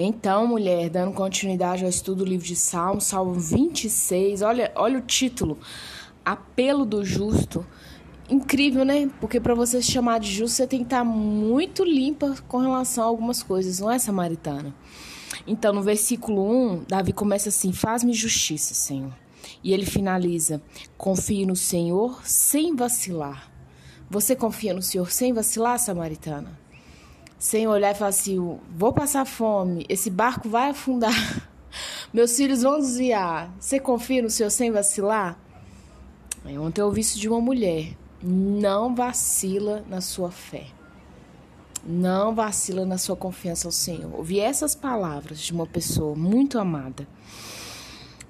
[0.00, 5.02] Então, mulher, dando continuidade ao estudo do livro de Salmos, Salmo 26, olha, olha o
[5.02, 5.58] título:
[6.24, 7.66] Apelo do Justo.
[8.30, 9.10] Incrível, né?
[9.20, 12.58] Porque para você se chamar de justo, você tem que estar tá muito limpa com
[12.58, 14.72] relação a algumas coisas, não é, samaritana?
[15.48, 19.12] Então, no versículo 1, Davi começa assim: Faz-me justiça, Senhor.
[19.64, 20.62] E ele finaliza:
[20.96, 23.50] Confie no Senhor sem vacilar.
[24.08, 26.67] Você confia no Senhor sem vacilar, samaritana?
[27.38, 31.48] Sem olhar e falar assim: Vou passar fome, esse barco vai afundar,
[32.12, 33.54] meus filhos vão desviar.
[33.58, 35.38] Você confia no Senhor sem vacilar?
[36.58, 37.96] Ontem eu ouvi isso de uma mulher.
[38.22, 40.66] Não vacila na sua fé.
[41.84, 44.14] Não vacila na sua confiança ao Senhor.
[44.14, 47.06] Ouvi essas palavras de uma pessoa muito amada.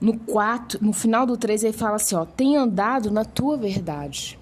[0.00, 4.38] No 4, no final do 3, ele fala assim, ó, tem andado na tua verdade.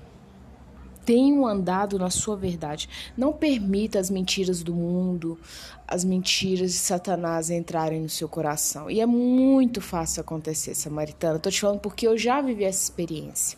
[1.07, 2.89] Tenho andado na sua verdade.
[3.17, 5.39] Não permita as mentiras do mundo,
[5.87, 8.91] as mentiras de Satanás entrarem no seu coração.
[8.91, 11.39] E é muito fácil acontecer, Samaritana.
[11.39, 13.57] Tô te falando porque eu já vivi essa experiência.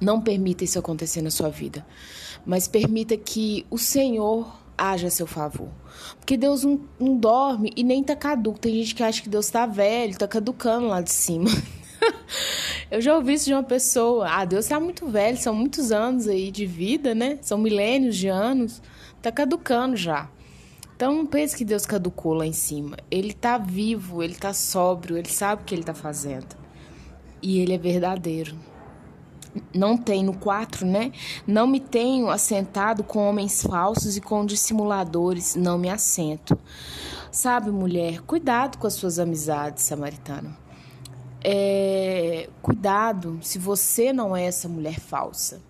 [0.00, 1.86] Não permita isso acontecer na sua vida,
[2.44, 5.68] mas permita que o Senhor haja a seu favor.
[6.18, 8.58] Porque Deus não, não dorme e nem tá caduco.
[8.58, 11.48] Tem gente que acha que Deus tá velho, tá caducando lá de cima.
[12.90, 14.28] Eu já ouvi isso de uma pessoa.
[14.30, 17.38] Ah, Deus tá muito velho, são muitos anos aí de vida, né?
[17.42, 18.80] São milênios de anos.
[19.20, 20.28] Tá caducando já.
[20.94, 22.96] Então não pense que Deus caducou lá em cima.
[23.10, 26.56] Ele tá vivo, ele tá sóbrio, ele sabe o que ele tá fazendo.
[27.42, 28.56] E ele é verdadeiro
[29.74, 31.12] não tem no 4, né?
[31.46, 36.58] Não me tenho assentado com homens falsos e com dissimuladores, não me assento.
[37.30, 40.65] Sabe, mulher, cuidado com as suas amizades, samaritana.
[41.48, 45.62] É, cuidado se você não é essa mulher falsa.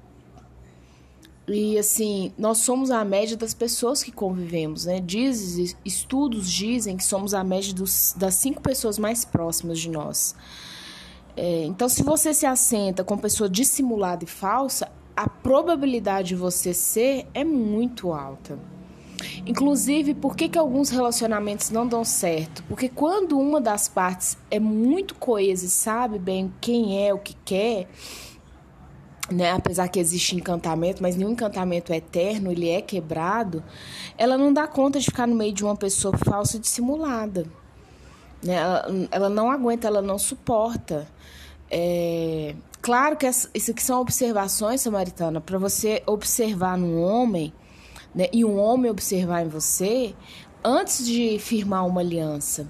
[1.47, 5.01] E assim, nós somos a média das pessoas que convivemos, né?
[5.01, 10.35] Diz, estudos dizem que somos a média dos, das cinco pessoas mais próximas de nós.
[11.37, 16.73] É, então, se você se assenta com pessoa dissimulada e falsa, a probabilidade de você
[16.73, 18.59] ser é muito alta.
[19.47, 22.63] Inclusive, por que, que alguns relacionamentos não dão certo?
[22.65, 27.35] Porque quando uma das partes é muito coesa e sabe bem quem é, o que
[27.45, 27.89] quer,
[29.31, 29.53] né?
[29.53, 33.63] apesar que existe encantamento, mas nenhum encantamento é eterno, ele é quebrado,
[34.19, 37.47] ela não dá conta de ficar no meio de uma pessoa falsa e dissimulada.
[38.43, 38.55] Né?
[38.55, 41.09] Ela, ela não aguenta, ela não suporta.
[41.71, 47.53] É, claro que isso aqui são observações, Samaritana, para você observar num homem
[48.17, 50.15] né, e um homem observar em você
[50.65, 52.67] antes de firmar uma aliança.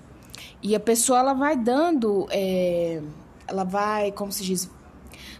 [0.61, 3.01] E a pessoa ela vai dando, é,
[3.47, 4.69] ela vai, como se diz,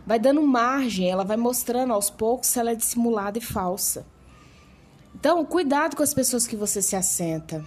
[0.07, 4.07] vai dando margem, ela vai mostrando aos poucos se ela é dissimulada e falsa.
[5.13, 7.65] Então, cuidado com as pessoas que você se assenta.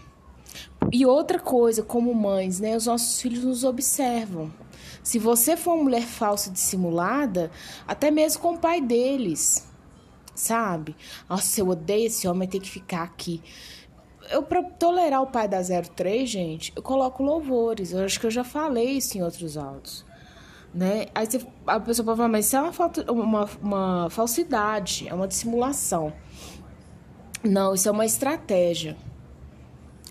[0.92, 2.78] E outra coisa, como mães, né?
[2.78, 4.52] Os nossos filhos nos observam.
[5.04, 7.52] Se você for uma mulher falsa dissimulada,
[7.88, 9.69] até mesmo com o pai deles,
[10.40, 10.96] sabe?
[11.28, 13.42] Nossa, eu odeio esse homem, tem que ficar aqui.
[14.32, 17.92] Eu, pra tolerar o pai da 03, gente, eu coloco louvores.
[17.92, 20.06] Eu acho que eu já falei isso em outros áudios.
[20.74, 21.08] Né?
[21.16, 25.14] Aí você, a pessoa pode falar, mas isso é uma, falta, uma, uma falsidade, é
[25.14, 26.14] uma dissimulação.
[27.44, 28.96] Não, isso é uma estratégia.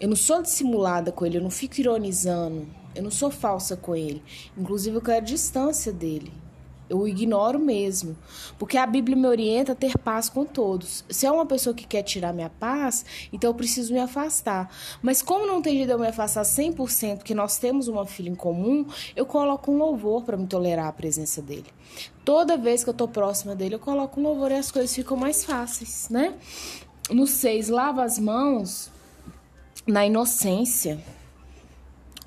[0.01, 3.95] Eu não sou dissimulada com ele, eu não fico ironizando, eu não sou falsa com
[3.95, 4.23] ele.
[4.57, 6.33] Inclusive, eu quero distância dele.
[6.89, 8.17] Eu ignoro mesmo.
[8.59, 11.05] Porque a Bíblia me orienta a ter paz com todos.
[11.09, 14.71] Se é uma pessoa que quer tirar minha paz, então eu preciso me afastar.
[15.03, 18.31] Mas como não tem jeito de eu me afastar 100%, porque nós temos uma filha
[18.31, 21.67] em comum, eu coloco um louvor para me tolerar a presença dele.
[22.25, 25.17] Toda vez que eu tô próxima dele, eu coloco um louvor e as coisas ficam
[25.17, 26.35] mais fáceis, né?
[27.11, 28.91] No 6, lava as mãos
[29.87, 30.99] na inocência.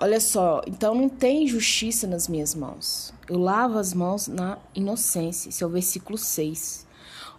[0.04, 3.14] Olha só, então não tem justiça nas minhas mãos.
[3.30, 5.50] Eu lavo as mãos na inocência.
[5.50, 6.88] Esse é o versículo 6.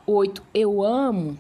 [0.07, 0.41] 8.
[0.55, 1.37] Eu amo,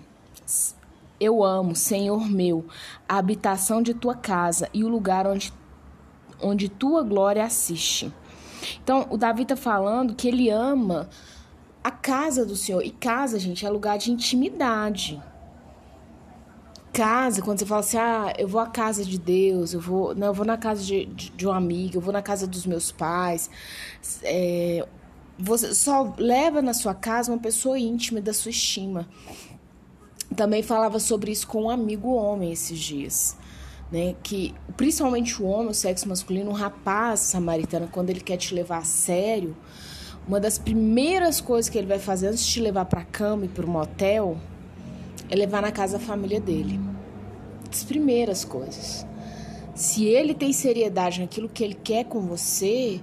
[1.21, 2.67] eu amo, Senhor meu,
[3.09, 5.53] a habitação de tua casa e o lugar onde,
[6.41, 8.13] onde tua glória assiste.
[8.83, 11.09] Então, o Davi está falando que ele ama
[11.85, 12.83] a casa do Senhor.
[12.83, 15.23] E casa, gente, é lugar de intimidade
[16.93, 20.29] casa, quando você fala assim, ah, eu vou à casa de Deus, eu vou, não,
[20.29, 22.93] eu vou na casa de, de, de um amigo, eu vou na casa dos meus
[22.93, 23.51] pais,
[24.23, 24.87] é,
[25.39, 29.09] você só leva na sua casa uma pessoa íntima da sua estima.
[30.37, 33.37] Também falava sobre isso com um amigo homem esses dias.
[33.91, 38.55] Né, que principalmente o homem, o sexo masculino, um rapaz samaritano, quando ele quer te
[38.55, 39.55] levar a sério,
[40.27, 43.49] uma das primeiras coisas que ele vai fazer antes de te levar para cama e
[43.49, 44.39] para o motel
[45.33, 46.79] é levar na casa a família dele.
[47.71, 49.07] As primeiras coisas.
[49.75, 53.01] se ele tem seriedade naquilo que ele quer com você,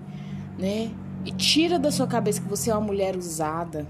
[0.56, 0.92] né?
[1.26, 3.88] E tira da sua cabeça que você é uma mulher usada.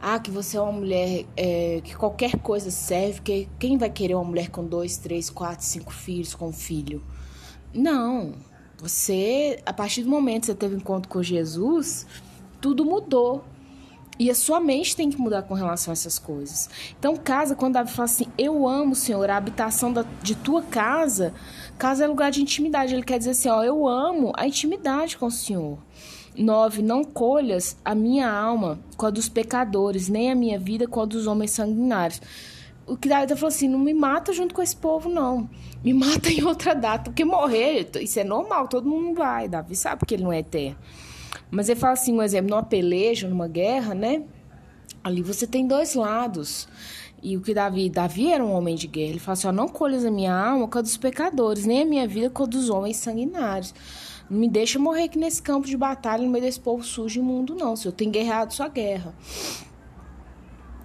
[0.00, 4.14] Ah, que você é uma mulher é, que qualquer coisa serve, que quem vai querer
[4.14, 7.04] uma mulher com dois, três, quatro, cinco filhos, com um filho?
[7.74, 8.32] Não.
[8.78, 12.06] Você, a partir do momento que você teve encontro com Jesus,
[12.58, 13.44] tudo mudou.
[14.18, 16.70] E a sua mente tem que mudar com relação a essas coisas.
[16.98, 21.34] Então, casa, quando Davi fala assim, eu amo, Senhor, a habitação da, de tua casa,
[21.76, 22.94] casa é lugar de intimidade.
[22.94, 25.78] Ele quer dizer assim, ó, eu amo a intimidade com o Senhor.
[26.36, 26.82] 9.
[26.82, 31.04] Não colhas a minha alma com a dos pecadores, nem a minha vida com a
[31.04, 32.20] dos homens sanguinários.
[32.86, 35.48] O que Davi falou assim: não me mata junto com esse povo, não.
[35.82, 37.04] Me mata em outra data.
[37.04, 39.48] Porque morrer, isso é normal, todo mundo vai.
[39.48, 40.76] Davi sabe que ele não é eterno.
[41.50, 44.22] Mas ele fala assim: um exemplo, numa peleja, numa guerra, né?
[45.02, 46.68] Ali você tem dois lados.
[47.22, 49.10] E o que Davi, Davi era um homem de guerra.
[49.10, 51.86] Ele fala assim: ó, não colhas a minha alma com a dos pecadores, nem a
[51.86, 53.74] minha vida com a dos homens sanguinários.
[54.28, 57.22] Não me deixa morrer aqui nesse campo de batalha, no meio desse povo sujo e
[57.22, 57.76] imundo, não.
[57.76, 59.14] Se eu tenho guerreado, sua guerra.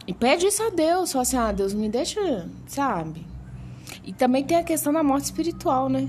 [0.08, 1.12] E pede isso a Deus.
[1.12, 3.26] Fala assim, ah, Deus, me deixa, sabe?
[4.04, 6.08] E também tem a questão da morte espiritual, né?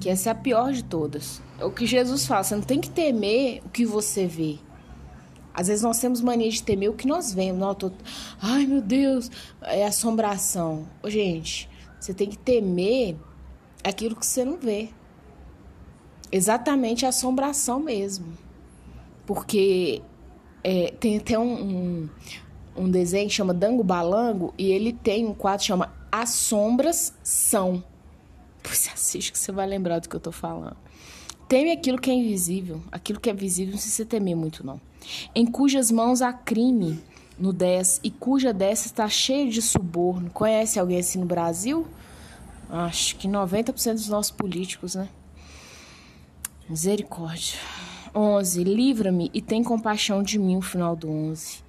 [0.00, 1.42] Que essa é a pior de todas.
[1.60, 4.58] É o que Jesus fala, você não tem que temer o que você vê.
[5.52, 7.60] Às vezes nós temos mania de temer o que nós vemos.
[7.60, 7.92] Não, tô...
[8.40, 9.30] Ai, meu Deus,
[9.60, 10.88] é assombração.
[11.02, 11.68] Ô, gente,
[12.00, 13.14] você tem que temer
[13.84, 14.88] aquilo que você não vê
[16.32, 18.32] exatamente a assombração mesmo.
[19.26, 20.00] Porque
[20.64, 22.08] é, tem até um, um,
[22.74, 27.12] um, desenho que chama Dango Balango e ele tem um quadro que chama As Sombras
[27.22, 27.84] São.
[28.64, 30.76] Você assiste que você vai lembrar do que eu tô falando.
[31.50, 32.80] Teme aquilo que é invisível.
[32.92, 34.80] Aquilo que é visível não precisa temer muito, não.
[35.34, 37.00] Em cujas mãos há crime
[37.36, 40.30] no 10 e cuja dessa está cheia de suborno.
[40.30, 41.84] Conhece alguém assim no Brasil?
[42.68, 45.08] Acho que 90% dos nossos políticos, né?
[46.68, 47.58] Misericórdia.
[48.14, 48.62] 11.
[48.62, 51.64] Livra-me e tem compaixão de mim, o final do 11.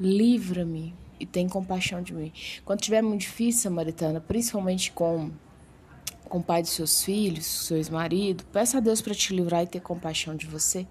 [0.00, 2.32] Livra-me e tem compaixão de mim.
[2.64, 5.30] Quando tiver muito difícil, Samaritana, principalmente com,
[6.30, 9.66] com o pai dos seus filhos, seu ex-marido, peça a Deus para te livrar e
[9.66, 10.86] ter compaixão de você.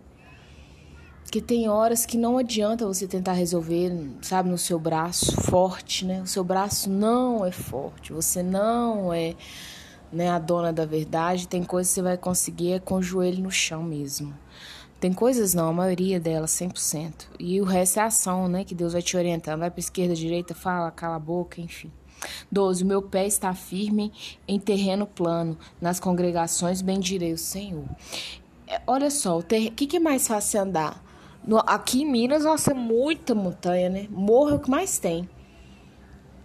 [1.24, 3.92] Porque tem horas que não adianta você tentar resolver,
[4.22, 6.22] sabe, no seu braço forte, né?
[6.22, 9.36] O seu braço não é forte, você não é
[10.12, 13.44] né, a dona da verdade, tem coisas que você vai conseguir é com o joelho
[13.44, 14.34] no chão mesmo.
[15.00, 17.28] Tem coisas não, a maioria delas, 100%.
[17.40, 19.60] E o resto é ação, né, que Deus vai te orientando.
[19.60, 21.90] Vai para esquerda, direita, fala, cala a boca, enfim.
[22.52, 22.84] 12.
[22.84, 24.12] O meu pé está firme
[24.48, 27.86] em terreno plano, nas congregações bendirei o Senhor.
[28.68, 29.72] É, olha só, o ter...
[29.72, 31.04] que, que é mais fácil andar?
[31.46, 31.58] No...
[31.60, 34.08] Aqui em Minas, nossa, é muita montanha, né?
[34.10, 35.28] Morro é o que mais tem.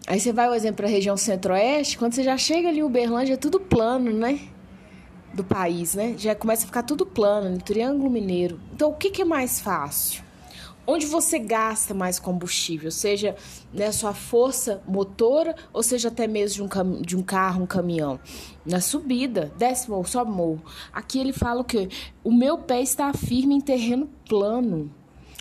[0.06, 2.82] Aí você vai, por exemplo, para a região centro-oeste, quando você já chega ali em
[2.82, 4.38] Uberlândia, é tudo plano, né?
[5.32, 6.14] Do país, né?
[6.18, 8.60] Já começa a ficar tudo plano, no Triângulo Mineiro.
[8.72, 10.22] Então, o que, que é mais fácil?
[10.86, 13.34] Onde você gasta mais combustível, seja
[13.72, 18.20] né, sua força motora, ou seja até mesmo de um, de um carro, um caminhão.
[18.66, 20.62] Na subida, desce morro, sobe morro.
[20.92, 21.88] Aqui ele fala o quê?
[22.22, 24.90] O meu pé está firme em terreno plano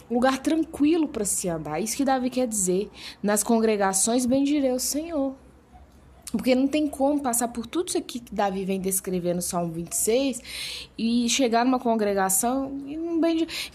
[0.10, 1.80] lugar tranquilo para se andar.
[1.80, 2.90] Isso que Davi quer dizer.
[3.22, 5.36] Nas congregações bendirei o Senhor.
[6.33, 9.71] Porque não tem como passar por tudo isso aqui que Davi vem descrevendo no Salmo
[9.71, 10.42] 26
[10.97, 13.04] e chegar numa congregação e.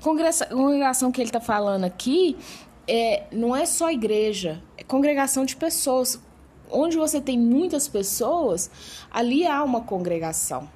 [0.03, 2.37] Congregação, congregação que ele está falando aqui
[2.87, 6.21] é, não é só igreja, é congregação de pessoas.
[6.69, 8.71] Onde você tem muitas pessoas,
[9.09, 10.69] ali há uma congregação.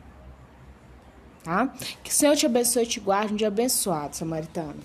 [1.42, 1.66] Tá?
[2.02, 4.76] Que o Senhor te abençoe e te guarde um dia abençoado, samaritano.